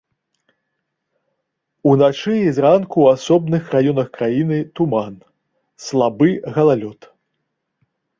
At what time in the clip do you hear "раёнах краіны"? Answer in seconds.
3.75-4.57